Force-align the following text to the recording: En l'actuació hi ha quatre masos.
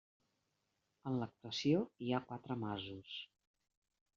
En 1.11 1.19
l'actuació 1.23 1.83
hi 2.07 2.09
ha 2.11 2.23
quatre 2.31 2.59
masos. 2.65 3.17